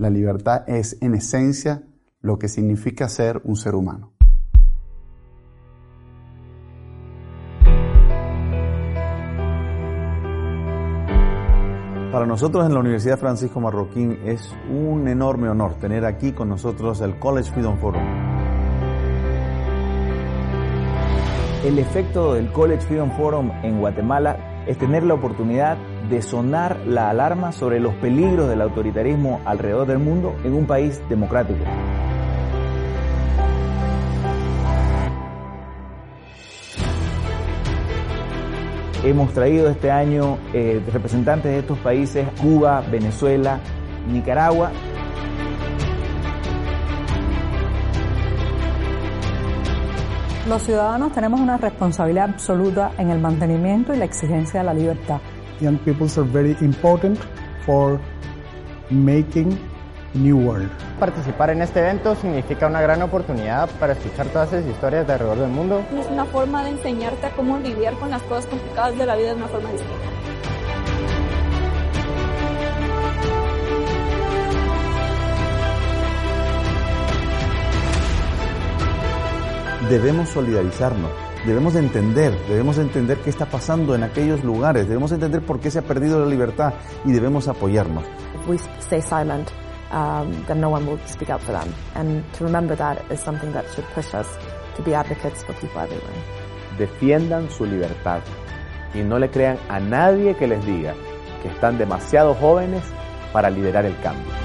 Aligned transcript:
La 0.00 0.08
libertad 0.08 0.66
es 0.66 0.96
en 1.02 1.14
esencia 1.14 1.82
lo 2.22 2.38
que 2.38 2.48
significa 2.48 3.06
ser 3.06 3.42
un 3.44 3.54
ser 3.54 3.74
humano. 3.74 4.14
Para 12.10 12.24
nosotros 12.24 12.64
en 12.64 12.72
la 12.72 12.80
Universidad 12.80 13.18
Francisco 13.18 13.60
Marroquín 13.60 14.18
es 14.24 14.50
un 14.70 15.06
enorme 15.06 15.50
honor 15.50 15.74
tener 15.74 16.06
aquí 16.06 16.32
con 16.32 16.48
nosotros 16.48 17.02
el 17.02 17.18
College 17.18 17.52
Freedom 17.52 17.78
Forum. 17.78 18.02
El 21.62 21.78
efecto 21.78 22.32
del 22.32 22.50
College 22.52 22.80
Freedom 22.86 23.10
Forum 23.18 23.50
en 23.62 23.80
Guatemala 23.80 24.49
es 24.70 24.78
tener 24.78 25.02
la 25.02 25.14
oportunidad 25.14 25.76
de 26.08 26.22
sonar 26.22 26.78
la 26.86 27.10
alarma 27.10 27.50
sobre 27.50 27.80
los 27.80 27.92
peligros 27.94 28.48
del 28.48 28.60
autoritarismo 28.60 29.40
alrededor 29.44 29.84
del 29.88 29.98
mundo 29.98 30.36
en 30.44 30.54
un 30.54 30.64
país 30.64 31.02
democrático. 31.08 31.58
Hemos 39.02 39.32
traído 39.32 39.68
este 39.70 39.90
año 39.90 40.38
eh, 40.54 40.80
representantes 40.92 41.50
de 41.50 41.58
estos 41.58 41.78
países, 41.80 42.28
Cuba, 42.40 42.80
Venezuela, 42.92 43.58
Nicaragua, 44.06 44.70
Los 50.50 50.62
ciudadanos 50.62 51.12
tenemos 51.12 51.38
una 51.38 51.58
responsabilidad 51.58 52.30
absoluta 52.30 52.90
en 52.98 53.10
el 53.10 53.20
mantenimiento 53.20 53.94
y 53.94 53.98
la 53.98 54.04
exigencia 54.04 54.58
de 54.58 54.66
la 54.66 54.74
libertad. 54.74 55.20
Young 55.60 55.78
people 55.78 56.08
are 56.16 56.28
very 56.28 56.56
important 56.60 57.16
for 57.64 58.00
making 58.90 59.56
new 60.12 60.36
world. 60.38 60.68
Participar 60.98 61.50
en 61.50 61.62
este 61.62 61.78
evento 61.78 62.16
significa 62.16 62.66
una 62.66 62.80
gran 62.80 63.00
oportunidad 63.00 63.70
para 63.78 63.92
escuchar 63.92 64.26
todas 64.26 64.52
esas 64.52 64.68
historias 64.68 65.06
de 65.06 65.12
alrededor 65.12 65.38
del 65.38 65.50
mundo. 65.50 65.84
Es 65.96 66.10
una 66.10 66.24
forma 66.24 66.64
de 66.64 66.70
enseñarte 66.70 67.26
a 67.26 67.30
cómo 67.30 67.56
lidiar 67.58 67.94
con 67.94 68.10
las 68.10 68.22
cosas 68.22 68.46
complicadas 68.46 68.98
de 68.98 69.06
la 69.06 69.14
vida 69.14 69.28
de 69.28 69.36
una 69.36 69.46
forma 69.46 69.70
distinta. 69.70 70.19
Debemos 79.90 80.28
solidarizarnos, 80.28 81.10
debemos 81.44 81.74
de 81.74 81.80
entender, 81.80 82.32
debemos 82.46 82.76
de 82.76 82.82
entender 82.82 83.18
qué 83.18 83.30
está 83.30 83.46
pasando 83.46 83.96
en 83.96 84.04
aquellos 84.04 84.44
lugares, 84.44 84.86
debemos 84.86 85.10
entender 85.10 85.44
por 85.44 85.58
qué 85.58 85.68
se 85.68 85.80
ha 85.80 85.82
perdido 85.82 86.20
la 86.20 86.26
libertad 86.26 86.74
y 87.04 87.10
debemos 87.10 87.48
apoyarnos. 87.48 88.04
If 88.40 88.48
we 88.48 88.56
stay 88.80 89.02
silent, 89.02 89.50
um, 89.90 90.30
then 90.46 90.60
no 90.60 90.70
one 90.70 90.86
will 90.86 91.00
speak 91.06 91.28
up 91.28 91.40
for 91.40 91.52
them. 91.52 91.74
And 91.96 92.22
to 92.38 92.44
remember 92.44 92.76
that 92.76 92.98
is 93.10 93.18
something 93.18 93.52
that 93.52 93.64
should 93.74 93.84
push 93.92 94.14
us 94.14 94.28
to 94.76 94.82
be 94.84 94.94
advocates 94.94 95.42
for 95.42 95.54
people 95.54 95.80
everywhere. 95.80 96.22
Defiendan 96.78 97.50
su 97.50 97.66
libertad 97.66 98.20
y 98.94 99.02
no 99.02 99.18
le 99.18 99.28
crean 99.28 99.58
a 99.68 99.80
nadie 99.80 100.36
que 100.36 100.46
les 100.46 100.64
diga 100.64 100.94
que 101.42 101.48
están 101.48 101.78
demasiado 101.78 102.34
jóvenes 102.36 102.84
para 103.32 103.50
liderar 103.50 103.86
el 103.86 103.98
cambio. 104.02 104.39